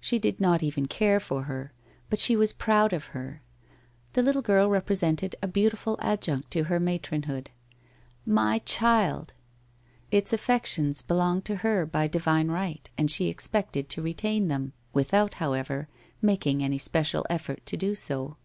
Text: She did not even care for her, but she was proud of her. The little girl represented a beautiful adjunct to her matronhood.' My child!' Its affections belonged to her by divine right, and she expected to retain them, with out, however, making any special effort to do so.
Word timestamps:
She 0.00 0.18
did 0.18 0.40
not 0.40 0.60
even 0.60 0.86
care 0.86 1.20
for 1.20 1.44
her, 1.44 1.72
but 2.10 2.18
she 2.18 2.34
was 2.34 2.52
proud 2.52 2.92
of 2.92 3.14
her. 3.14 3.42
The 4.14 4.22
little 4.24 4.42
girl 4.42 4.68
represented 4.68 5.36
a 5.40 5.46
beautiful 5.46 5.96
adjunct 6.02 6.50
to 6.50 6.64
her 6.64 6.80
matronhood.' 6.80 7.50
My 8.42 8.58
child!' 8.64 9.34
Its 10.10 10.32
affections 10.32 11.00
belonged 11.00 11.44
to 11.44 11.56
her 11.58 11.86
by 11.86 12.08
divine 12.08 12.48
right, 12.48 12.90
and 12.98 13.08
she 13.08 13.28
expected 13.28 13.88
to 13.90 14.02
retain 14.02 14.48
them, 14.48 14.72
with 14.92 15.14
out, 15.14 15.34
however, 15.34 15.86
making 16.20 16.60
any 16.60 16.78
special 16.78 17.24
effort 17.30 17.64
to 17.66 17.76
do 17.76 17.94
so. 17.94 18.36